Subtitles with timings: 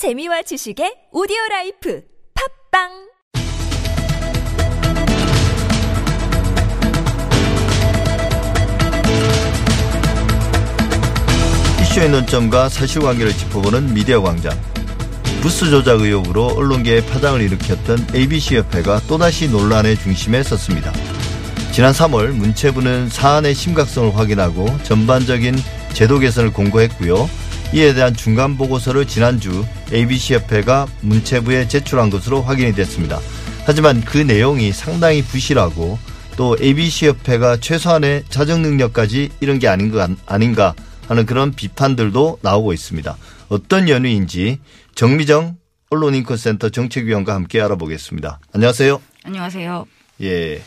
[0.00, 2.00] 재미와 지식의 오디오 라이프
[2.72, 2.88] 팟빵
[11.82, 14.58] 이슈의 논점과 사실관계를 짚어보는 미디어 광장.
[15.42, 20.94] 부수 조작 의혹으로 언론계에 파장을 일으켰던 ABC협회가 또다시 논란의 중심에 섰습니다.
[21.72, 25.56] 지난 3월 문체부는 사안의 심각성을 확인하고 전반적인
[25.92, 27.28] 제도 개선을 공고했고요.
[27.72, 33.20] 이에 대한 중간 보고서를 지난주 ABC협회가 문체부에 제출한 것으로 확인이 됐습니다.
[33.64, 35.98] 하지만 그 내용이 상당히 부실하고
[36.36, 40.74] 또 ABC협회가 최소한의 자정 능력까지 이런 게 아닌 것 아닌가
[41.06, 43.16] 하는 그런 비판들도 나오고 있습니다.
[43.48, 44.58] 어떤 연유인지
[44.94, 45.56] 정미정
[45.90, 48.40] 언론인권센터 정책위원과 함께 알아보겠습니다.
[48.52, 49.00] 안녕하세요.
[49.24, 49.86] 안녕하세요.
[50.22, 50.62] 예.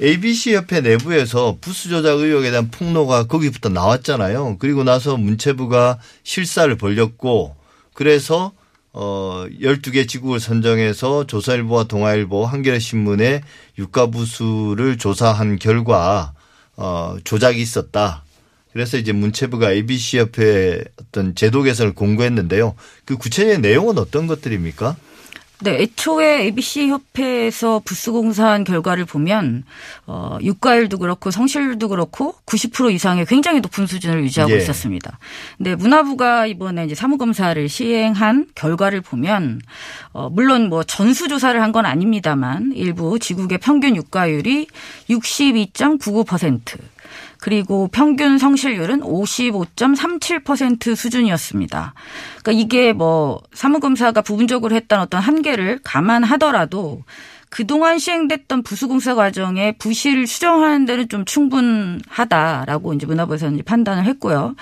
[0.00, 4.56] ABC 협회 내부에서 부수 조작 의혹에 대한 폭로가 거기부터 나왔잖아요.
[4.58, 7.56] 그리고 나서 문체부가 실사를 벌렸고
[7.94, 8.52] 그래서
[8.92, 13.42] 어 12개 지국을 선정해서 조선일보와 동아일보, 한겨레 신문의
[13.78, 16.34] 유가 부수를 조사한 결과
[16.76, 18.22] 어 조작이 있었다.
[18.72, 22.74] 그래서 이제 문체부가 ABC 협회 어떤 제도 개선을 공고했는데요.
[23.06, 24.96] 그 구체적인 내용은 어떤 것들입니까?
[25.60, 29.64] 네, 애초에 ABC 협회에서 부스 공사한 결과를 보면
[30.06, 34.58] 어 유가율도 그렇고 성실도 그렇고 90% 이상의 굉장히 높은 수준을 유지하고 예.
[34.58, 35.18] 있었습니다.
[35.56, 39.60] 근데 문화부가 이번에 이제 사무 검사를 시행한 결과를 보면
[40.12, 44.66] 어 물론 뭐 전수 조사를 한 건 아닙니다만 일부 지국의 평균 유가율이
[45.10, 46.78] 62.99%
[47.40, 51.94] 그리고 평균 성실률은 55.37% 수준이었습니다.
[52.42, 57.02] 그러니까 이게 뭐 사무검사가 부분적으로 했던 어떤 한계를 감안하더라도
[57.48, 64.54] 그동안 시행됐던 부수공사 과정에 부실을 수정하는 데는 좀 충분하다라고 이제 문화부에서는 이제 판단을 했고요.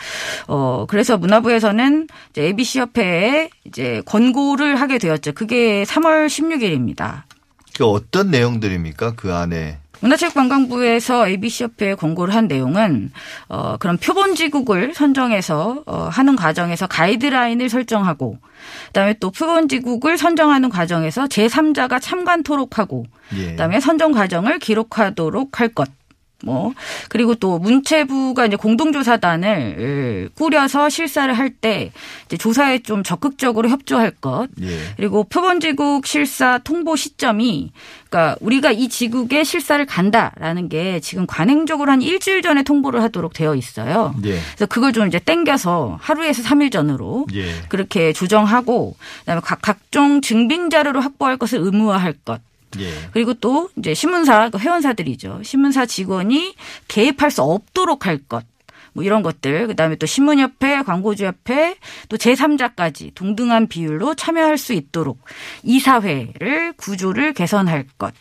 [0.46, 5.32] 어, 그래서 문화부에서는 이제 ABC 협회에 이제 권고를 하게 되었죠.
[5.32, 7.22] 그게 3월 16일입니다.
[7.76, 9.14] 그 어떤 내용들입니까?
[9.16, 13.10] 그 안에 문화체육관광부에서 ABC협회에 권고를 한 내용은
[13.48, 18.38] 어 그런 표본지국을 선정해서 어 하는 과정에서 가이드라인을 설정하고
[18.88, 23.06] 그다음에 또 표본지국을 선정하는 과정에서 제3자가 참관토록 하고
[23.36, 23.50] 예.
[23.50, 25.88] 그다음에 선정 과정을 기록하도록 할 것.
[26.44, 26.72] 뭐
[27.08, 31.92] 그리고 또 문체부가 이제 공동조사단을 꾸려서 실사를 할때
[32.26, 34.48] 이제 조사에 좀 적극적으로 협조할 것.
[34.62, 34.78] 예.
[34.96, 37.72] 그리고 표본지국 실사 통보 시점이
[38.08, 43.54] 그러니까 우리가 이 지국에 실사를 간다라는 게 지금 관행적으로 한 일주일 전에 통보를 하도록 되어
[43.54, 44.14] 있어요.
[44.24, 44.38] 예.
[44.54, 47.52] 그래서 그걸 좀 이제 땡겨서 하루에서 3일 전으로 예.
[47.68, 52.40] 그렇게 조정하고 그다음에 각 각종 증빙 자료를 확보할 것을 의무화할 것.
[52.80, 52.90] 예.
[53.12, 55.40] 그리고 또 이제 신문사 그 회원사들이죠.
[55.42, 56.54] 신문사 직원이
[56.88, 58.44] 개입할 수 없도록 할 것.
[58.94, 61.76] 뭐 이런 것들 그다음에 또 신문협회, 광고주협회
[62.08, 65.18] 또 제3자까지 동등한 비율로 참여할 수 있도록
[65.64, 68.14] 이사회를 구조를 개선할 것.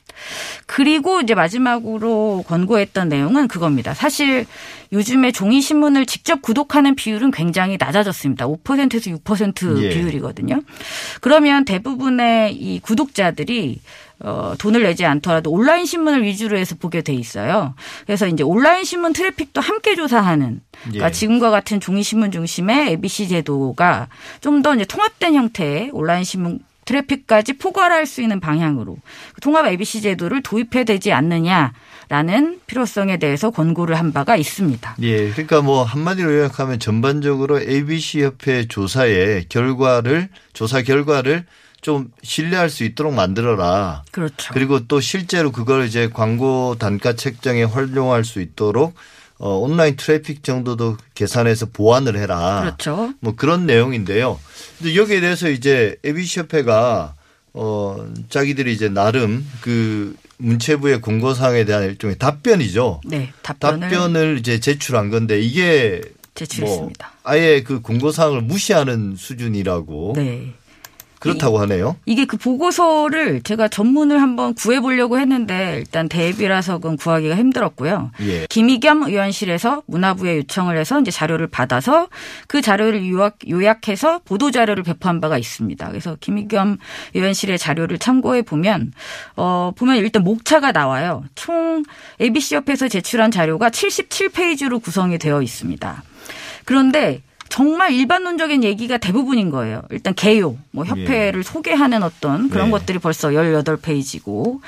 [0.65, 3.93] 그리고 이제 마지막으로 권고했던 내용은 그겁니다.
[3.93, 4.45] 사실
[4.91, 8.47] 요즘에 종이 신문을 직접 구독하는 비율은 굉장히 낮아졌습니다.
[8.47, 9.89] 5%에서 6% 예.
[9.89, 10.61] 비율이거든요.
[11.21, 13.79] 그러면 대부분의 이 구독자들이
[14.23, 17.75] 어, 돈을 내지 않더라도 온라인 신문을 위주로 해서 보게 돼 있어요.
[18.05, 21.11] 그래서 이제 온라인 신문 트래픽도 함께 조사하는, 그러니까 예.
[21.11, 24.07] 지금과 같은 종이 신문 중심의 ABC 제도가
[24.41, 28.97] 좀 더 이제 통합된 형태의 온라인 신문 트래픽까지 포괄할 수 있는 방향으로
[29.41, 34.95] 통합 ABC 제도를 도입해야 되지 않느냐라는 필요성에 대해서 권고를 한 바가 있습니다.
[35.01, 35.29] 예.
[35.31, 41.45] 그러니까 뭐 한마디로 요약하면 전반적으로 ABC 협회 조사의 결과를 조사 결과를
[41.83, 44.05] 좀 신뢰할 수 있도록 만들어라.
[44.11, 44.53] 그렇죠.
[44.53, 48.95] 그리고 또 실제로 그걸 이제 광고 단가 책정에 활용할 수 있도록
[49.37, 52.61] 어 온라인 트래픽 정도도 계산해서 보완을 해라.
[52.61, 53.13] 그렇죠.
[53.19, 54.39] 뭐 그런 내용인데요.
[54.79, 57.15] 근데 여기에 대해서 이제 ABC 협회가
[57.53, 63.01] 어 자기들이 이제 나름 그 문체부의 공고사항에 대한 일종의 답변이죠.
[63.05, 66.01] 네, 답변을, 답변을 이제 제출한 건데 이게
[66.35, 67.07] 제출했습니다.
[67.07, 70.53] 뭐 아예 그 공고사항을 무시하는 수준이라고 네.
[71.23, 71.95] 그렇다고 하네요.
[72.05, 78.11] 이게 그 보고서를 제가 전문을 한번 구해보려고 했는데 일단 대비라서 그건 구하기가 힘들었고요.
[78.21, 78.45] 예.
[78.49, 82.09] 김희겸 의원실에서 문화부에 요청을 해서 이제 자료를 받아서
[82.47, 85.87] 그 자료를 요약, 요약해서 보도 자료를 배포한 바가 있습니다.
[85.87, 86.77] 그래서 김희겸
[87.13, 88.91] 의원실의 자료를 참고해 보면
[89.37, 91.23] 어 보면 일단 목차가 나와요.
[91.35, 91.83] 총
[92.19, 96.03] ABC 협회에서 제출한 자료가 77페이지로 구성이 되어 있습니다.
[96.65, 97.21] 그런데
[97.53, 99.83] 정말 일반론적인 얘기가 대부분인 거예요.
[99.91, 102.71] 일단 개요, 뭐 협회를 소개하는 어떤 그런 네.
[102.71, 104.59] 것들이 벌써 18페이지고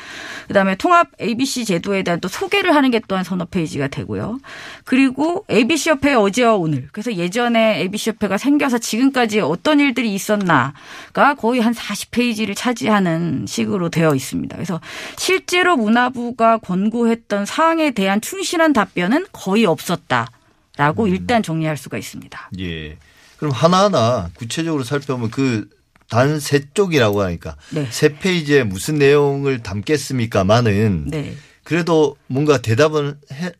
[0.47, 4.37] 그다음에 통합 ABC 제도에 대한 또 소개를 하는 게 또한 서너 페이지가 되고요.
[4.83, 6.87] 그리고 ABC 협회 어제와 오늘.
[6.91, 14.13] 그래서 예전에 ABC 협회가 생겨서 지금까지 어떤 일들이 있었나가 거의 한 40페이지를 차지하는 식으로 되어
[14.13, 14.55] 있습니다.
[14.55, 14.79] 그래서
[15.17, 20.29] 실제로 문화부가 권고했던 사항에 대한 충실한 답변은 거의 없었다
[20.77, 22.50] 라고 일단 정리할 수가 있습니다.
[22.60, 22.98] 예.
[23.38, 25.68] 그럼 하나하나 구체적으로 살펴보면 그
[26.07, 27.88] 단 세 쪽이라고 하니까 네.
[27.89, 31.36] 세 페이지에 무슨 내용을 담겠습니까만은 네.
[31.63, 33.51] 그래도 뭔가 대답은 해-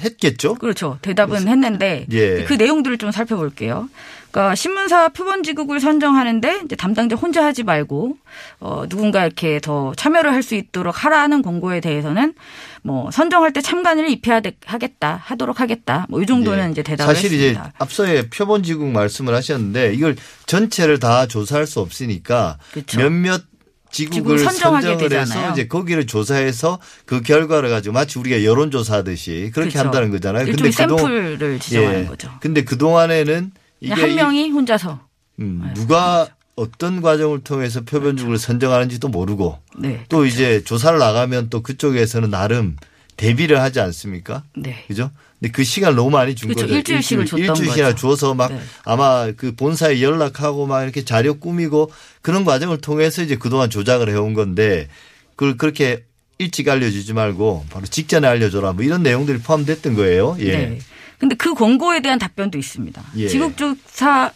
[0.00, 0.54] 했겠죠?
[0.54, 0.98] 그렇죠.
[1.02, 2.44] 대답은 했는데 예.
[2.44, 3.88] 그 내용들을 좀 살펴볼게요.
[4.30, 8.16] 그러니까 신문사 표본지국을 선정하는데 이제 담당자 혼자 하지 말고
[8.60, 12.34] 어 누군가 이렇게 더 참여를 할 수 있도록 하라는 공고에 대해서는
[12.82, 16.70] 뭐 선정할 때 참관을 입혀야 되- 하겠다 하도록 하겠다 뭐 이 정도는 예.
[16.70, 17.60] 이제 대답을 사실 했습니다.
[17.60, 20.14] 이제 앞서에 표본지국 말씀을 하셨는데 이걸
[20.46, 23.00] 전체를 다 조사할 수 없으니까 그렇죠.
[23.00, 23.42] 몇몇
[23.90, 25.52] 지국을 선정하게 선정을 해서 되잖아요.
[25.52, 29.78] 이제 거기를 조사해서 그 결과를 가지고 마치 우리가 여론 조사하듯이 그렇게 그렇죠.
[29.80, 30.46] 한다는 거잖아요.
[30.46, 32.06] 일종의 그동- 샘플을 지정하는 예.
[32.06, 32.30] 거죠.
[32.40, 33.50] 근데 그 동안에는
[33.80, 35.00] 이게 한 이- 명이 혼자서
[35.40, 40.04] 음, 누가 어떤 과정을 통해서 표본적으로 선정하는지도 모르고 네.
[40.10, 42.76] 또 이제 조사를 나가면 또 그쪽에서는 나름
[43.20, 44.44] 대비를 하지 않습니까?
[44.56, 44.82] 네.
[44.88, 45.10] 그죠?
[45.38, 46.66] 근데 그 시간 너무 많이 준 그렇죠.
[46.66, 46.76] 거죠.
[46.76, 48.08] 일주일씩을 줬던 일주일씩이나 거죠.
[48.08, 48.58] 줘서 막 네.
[48.84, 51.90] 아마 그 본사에 연락하고 막 이렇게 자료 꾸미고
[52.22, 54.88] 그런 과정을 통해서 이제 그동안 조작을 해온 건데
[55.36, 56.04] 그걸 그렇게
[56.38, 60.36] 일찍 알려주지 말고 바로 직전에 알려줘라 뭐 이런 내용들이 포함됐던 거예요.
[60.40, 60.56] 예.
[60.56, 60.78] 네.
[61.18, 63.02] 근데 그 권고에 대한 답변도 있습니다.
[63.16, 63.28] 예.
[63.28, 64.32] 지국조사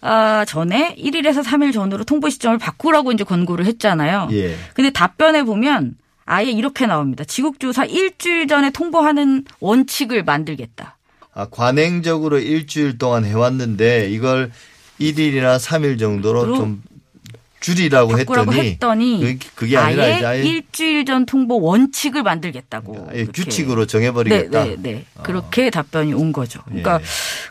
[0.00, 4.28] 아, 전에 1일에서 3일 전으로 통보 시점을 바꾸라고 이제 권고를 했잖아요.
[4.32, 4.56] 예.
[4.74, 5.94] 근데 답변에 보면
[6.26, 7.24] 아예 이렇게 나옵니다.
[7.24, 10.96] 지국조사 일주일 전에 통보하는 원칙을 만들겠다.
[11.32, 14.50] 아, 관행적으로 일주일 동안 해왔는데 이걸
[15.00, 16.82] 1일이나 3일 정도로 좀
[17.66, 23.08] 줄이라고 했더니 했더니 그게- 그게 아니라 아예, 아예 일주일 전 통보 원칙을 만들겠다고.
[23.10, 23.42] 아예 이렇게.
[23.42, 24.64] 규칙으로 정해버리겠다.
[24.64, 25.04] 네, 네, 네.
[25.24, 26.60] 그렇게 답변이 온 거죠.
[26.66, 27.04] 그러니까 예.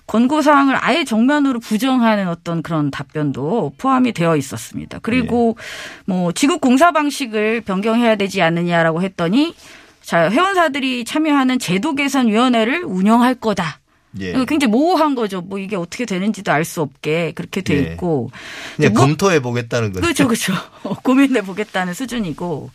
[0.08, 5.00] 권고 사항을 아예 정면으로 부정하는 어떤 그런 답변도 포함이 되어 있었습니다.
[5.02, 5.64] 그리고 예.
[6.06, 9.54] 뭐 지국 공사 방식을 변경해야 되지 않느냐라고 했더니
[10.02, 13.80] 자, 회원사들이 참여하는 제도 개선 위원회를 운영할 거다.
[14.22, 14.30] 예.
[14.32, 15.42] 이거 굉장히 모호한 거죠.
[15.42, 17.92] 뭐 이게 어떻게 되는지도 알 수 없게 그렇게 돼 예.
[17.94, 18.32] 있고.
[18.76, 20.02] 그냥 뭐- 검토해 보겠다는 거죠.
[20.02, 20.54] 그렇죠, 그렇죠.
[21.04, 22.70] 고민해 보겠다는 수준이고.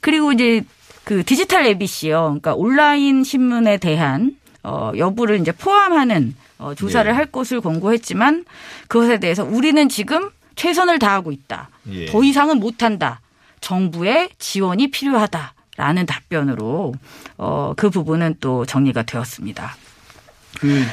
[0.00, 0.62] 그리고 이제
[1.04, 2.22] 그 디지털 ABC,요.
[2.24, 7.14] 그러니까 온라인 신문에 대한 어, 여부를 이제 포함하는 어, 조사를 예.
[7.14, 8.44] 할 것을 권고했지만
[8.88, 11.68] 그것에 대해서 우리는 지금 최선을 다하고 있다.
[11.90, 12.06] 예.
[12.06, 13.20] 더 이상은 못한다.
[13.60, 16.94] 정부의 지원이 필요하다라는 답변으로
[17.38, 19.76] 어, 그 부분은 또 정리가 되었습니다.
[20.62, 20.84] 그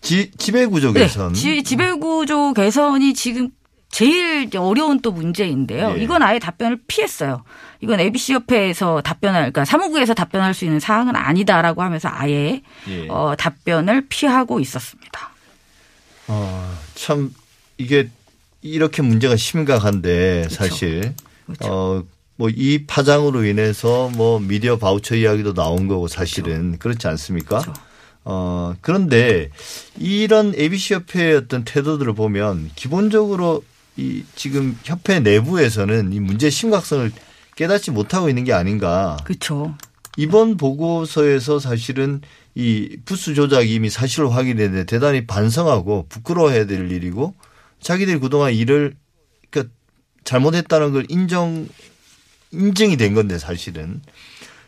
[0.00, 1.34] 지, 지배구조 개선.
[1.34, 3.50] 네, 지, 지배구조 개선이 지금
[3.90, 5.94] 제일 어려운 또 문제인데요.
[5.98, 6.02] 예.
[6.02, 7.44] 이건 아예 답변을 피했어요.
[7.82, 13.06] 이건 ABC 협회에서 답변할, 그러니까 사무국에서 답변할 수 있는 사항은 아니다라고 하면서 아예 예.
[13.10, 15.30] 어, 답변을 피하고 있었습니다.
[16.28, 17.34] 아, 참
[17.76, 18.08] 이게
[18.62, 21.12] 이렇게 문제가 심각한데 사실
[21.44, 21.66] 그렇죠.
[21.70, 22.02] 어,
[22.36, 27.62] 뭐 이 파장으로 인해서 뭐 미디어 바우처 이야기도 나온 거고 사실은 그렇지 않습니까?
[28.28, 29.50] 어, 그런데
[29.98, 33.62] 이런 ABC 협회의 어떤 태도들을 보면 기본적으로
[33.96, 37.12] 이 지금 협회 내부에서는 이 문제의 심각성을
[37.54, 39.16] 깨닫지 못하고 있는 게 아닌가.
[39.24, 39.76] 그렇죠.
[40.16, 42.20] 이번 보고서에서 사실은
[42.56, 47.32] 이 부수 조작이 이미 사실로 확인됐는데 대단히 반성하고 부끄러워해야 될 일이고
[47.80, 48.96] 자기들이 그동안 일을
[49.50, 49.72] 그러니까
[50.24, 51.68] 잘못했다는 걸 인정
[52.50, 54.02] 인증이 된 건데 사실은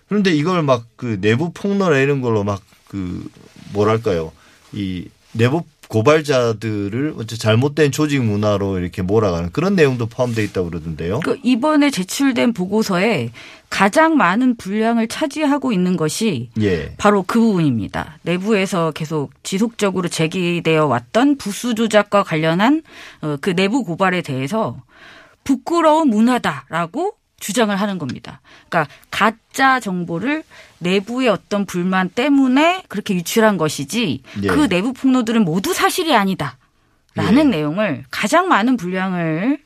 [0.09, 3.31] 그런데 이걸 막 그 내부 폭로나 이런 걸로 막 그
[3.73, 4.33] 뭐랄까요
[4.73, 11.21] 이 내부 고발자들을 어째 잘못된 조직 문화로 이렇게 몰아가는 그런 내용도 포함되어 있다고 그러던데요.
[11.21, 13.31] 그 이번에 제출된 보고서에
[13.71, 16.95] 가장 많은 분량을 차지하고 있는 것이 예.
[16.99, 18.19] 바로 그 부분입니다.
[18.23, 22.83] 내부에서 계속 지속적으로 제기되어 왔던 부수 조작과 관련한
[23.23, 24.77] 어, 그 내부 고발에 대해서
[25.45, 28.41] 부끄러운 문화다라고 주장을 하는 겁니다.
[28.69, 30.43] 그러니까 가짜 정보를
[30.79, 34.47] 내부의 어떤 불만 때문에 그렇게 유출한 것이지 예.
[34.47, 36.59] 그 내부 폭로들은 모두 사실이 아니다.
[37.19, 37.57] 라는 예.
[37.59, 39.59] 내용을 가장 많은 분량을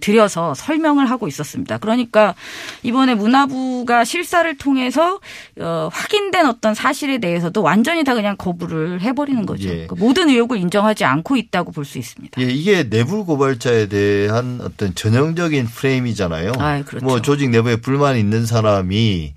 [0.00, 1.78] 들여서 설명을 하고 있었습니다.
[1.78, 2.34] 그러니까
[2.82, 5.20] 이번에 문화부가 실사를 통해서
[5.60, 9.68] 어, 확인된 어떤 사실에 대해서도 완전히 다 그냥 거부를 해버리는 거죠.
[9.68, 9.72] 예.
[9.72, 12.40] 그러니까 모든 의혹을 인정하지 않고 있다고 볼 수 있습니다.
[12.40, 16.52] 예, 이게 내부 고발자에 대한 어떤 전형적인 프레임이잖아요.
[16.58, 17.04] 아, 그렇죠.
[17.04, 19.34] 뭐 조직 내부에 불만 있는 사람이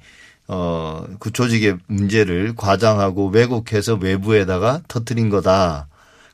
[0.48, 5.88] 어, 그 조직의 문제를 과장하고 왜곡해서 외부에다가 터뜨린 거다.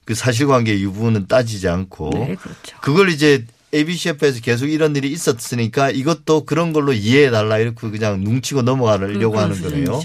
[0.06, 2.78] 그 사실관계 유부는 따지지 않고 네, 그렇죠.
[2.82, 8.62] 그걸 이제 ABC협회에서 계속 이런 일이 있었으니까 이것도 그런 걸로 이해해 달라 이렇게 그냥 뭉치고
[8.62, 10.02] 넘어가려고 그런 하는 거네요.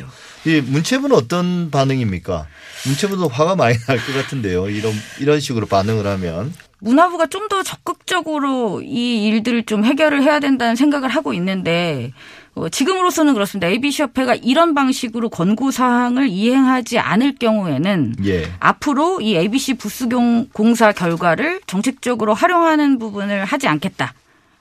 [0.47, 2.47] 이 문체부는 어떤 반응입니까?
[2.87, 4.71] 문체부도 화가 많이 날 것 같은데요.
[4.71, 10.77] 이런 이런 식으로 반응을 하면 문화부가 좀 더 적극적으로 이 일들을 좀 해결을 해야 된다는
[10.77, 12.13] 생각을 하고 있는데
[12.55, 13.69] 어, 지금으로서는 그렇습니다.
[13.69, 18.51] ABC협회가 이런 방식으로 권고 사항을 이행하지 않을 경우에는 예.
[18.61, 24.13] 앞으로 이 ABC 부스 경- 공사 결과를 정책적으로 활용하는 부분을 하지 않겠다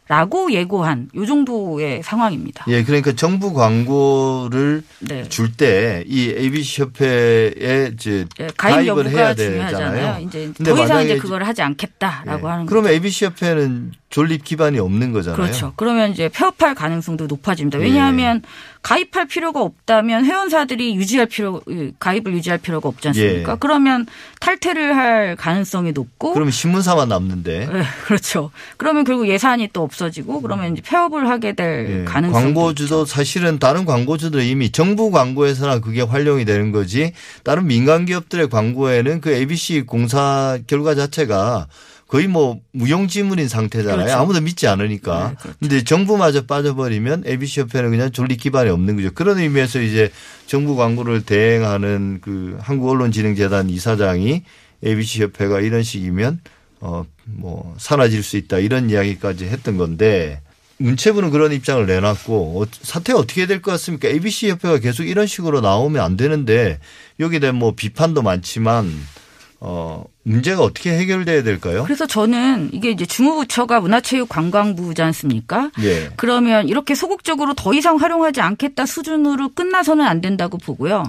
[0.07, 2.65] 라고 예고한 요 정도의 상황입니다.
[2.69, 5.27] 예, 그러니까 정부 광고를 네.
[5.27, 9.91] 줄때 이 ABC 협회에 이제 예, 가입 여부가 해야 중요하잖아요.
[9.91, 10.25] 되잖아요.
[10.25, 12.51] 이제 근데 더 이상 이제 그걸 하지 않겠다라고 예.
[12.51, 15.39] 하는 그러면 ABC 협회는 존립 기반이 없는 거잖아요.
[15.39, 15.73] 그렇죠.
[15.75, 17.27] 그러면 이제 폐업할 가능성도 예.
[17.27, 17.77] 높아집니다.
[17.77, 18.41] 왜냐하면
[18.81, 21.61] 가입할 필요가 없다면 회원사들이 유지할 필요
[21.99, 23.51] 가입을 유지할 필요가 없지 않습니까?
[23.51, 23.57] 예.
[23.59, 24.07] 그러면
[24.39, 28.49] 탈퇴를 할 가능성이 높고 그러면 신문사만 남는데 네, 그렇죠.
[28.77, 32.05] 그러면 결국 예산이 또 없어지고 그러면 이제 폐업을 하게 될 예.
[32.05, 38.49] 가능성이 광고주도 사실은 다른 광고주도 이미 정부 광고에서나 그게 활용이 되는 거지 다른 민간 기업들의
[38.49, 41.67] 광고에는 그 ABC 공사 결과 자체가
[42.07, 43.97] 거의 뭐 무용지물인 상태잖아요.
[44.05, 44.17] 그렇죠.
[44.17, 45.29] 아무도 믿지 않으니까.
[45.29, 45.57] 네, 그렇죠.
[45.59, 49.11] 근데 정부마저 빠져버리면 ABC 협회는 그냥 존립 기반이 없는 거죠.
[49.13, 50.11] 그런 의미에서 이제
[50.45, 54.43] 정부 광고를 대행하는 그 한국언론진흥재단 이사장이
[54.85, 56.39] ABC 협회가 이런 식이면
[56.79, 60.41] 어뭐 사라질 수 있다 이런 이야기까지 했던 건데
[60.77, 64.07] 문체부는 그런 입장을 내놨고 어, 사태가 어떻게 될 것 같습니까?
[64.07, 66.79] ABC 협회가 계속 이런 식으로 나오면 안 되는데
[67.19, 68.93] 여기에 대한 뭐 비판도 많지만
[69.59, 71.83] 어 문제가 어떻게 해결돼야 될까요?
[71.85, 75.71] 그래서 저는 이게 이제 주무부처가 문화체육관광부지 않습니까?
[75.81, 76.09] 예.
[76.17, 81.03] 그러면 이렇게 소극적으로 더 이상 활용하지 않겠다 수준으로 끝나서는 안 된다고 보고요.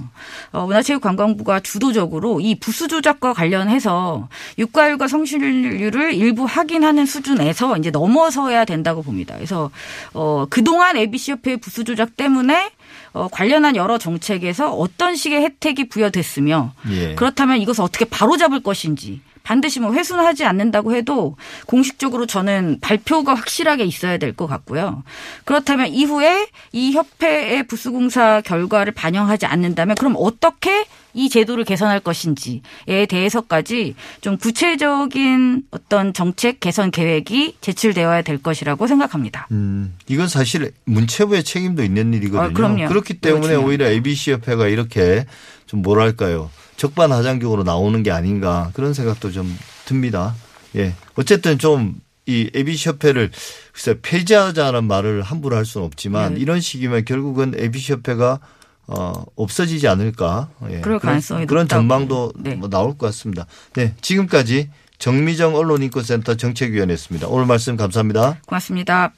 [0.51, 9.03] 어, 문화체육관광부가 주도적으로 이 부수 조작과 관련해서 육과율과 성실률을 일부 확인하는 수준에서 이제 넘어서야 된다고
[9.03, 9.35] 봅니다.
[9.35, 9.69] 그래서
[10.13, 12.71] 어, 그동안 ABC협회의 부수 조작 때문에
[13.13, 17.15] 어, 관련한 여러 정책에서 어떤 식의 혜택이 부여됐으며 예.
[17.15, 24.17] 그렇다면 이것을 어떻게 바로잡을 것인지 반드시 뭐 회수하지 않는다고 해도 공식적으로 저는 발표가 확실하게 있어야
[24.19, 25.01] 될 것 같고요.
[25.43, 33.95] 그렇다면 이후에 이 협회의 부수공사 결과를 반영하지 않는다면 그럼 어떻게 이 제도를 개선할 것인지에 대해서까지
[34.21, 39.47] 좀 구체적인 어떤 정책 개선 계획이 제출되어야 될 것이라고 생각합니다.
[39.49, 42.49] 음, 이건 사실 문체부의 책임도 있는 일이거든요.
[42.51, 42.87] 아, 그럼요.
[42.87, 43.55] 그렇기 때문에.
[43.55, 45.25] 오히려 ABC 협회가 이렇게
[45.65, 49.55] 좀 뭐랄까요 적반하장적으로 나오는 게 아닌가 그런 생각도 좀
[49.85, 50.33] 듭니다.
[50.75, 53.31] 예, 어쨌든 좀 이 ABC 협회를
[53.73, 56.39] 글쎄 폐지하자는 말을 함부로 할 수는 없지만 네.
[56.41, 58.39] 이런 식이면 결국은 ABC 협회가
[58.85, 60.49] 어, 없어지지 않을까.
[60.69, 60.81] 예.
[60.81, 61.81] 그럴 가능성이 그런 높다고.
[61.81, 62.55] 전망도 네.
[62.55, 63.47] 뭐 나올 것 같습니다.
[63.73, 64.69] 네, 지금까지
[64.99, 67.27] 정미정 언론인권센터 정책위원회였습니다.
[67.27, 68.37] 오늘 말씀 감사합니다.
[68.45, 69.11] 고맙습니다.